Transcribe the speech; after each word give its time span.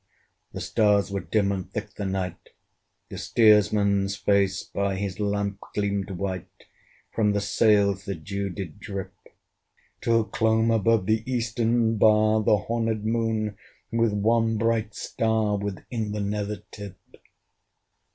The 0.51 0.61
stars 0.61 1.11
were 1.11 1.19
dim, 1.19 1.51
and 1.51 1.71
thick 1.71 1.93
the 1.93 2.07
night, 2.07 2.49
The 3.09 3.19
steersman's 3.19 4.15
face 4.15 4.63
by 4.63 4.95
his 4.95 5.19
lamp 5.19 5.59
gleamed 5.75 6.09
white; 6.09 6.49
From 7.13 7.33
the 7.33 7.39
sails 7.39 8.05
the 8.05 8.15
dew 8.15 8.49
did 8.49 8.79
drip 8.79 9.13
Till 10.01 10.23
clombe 10.23 10.71
above 10.73 11.05
the 11.05 11.21
eastern 11.31 11.97
bar 11.99 12.41
The 12.41 12.57
horned 12.57 13.05
Moon, 13.05 13.55
with 13.91 14.11
one 14.13 14.57
bright 14.57 14.95
star 14.95 15.55
Within 15.55 16.13
the 16.13 16.19
nether 16.21 16.63
tip. 16.71 16.97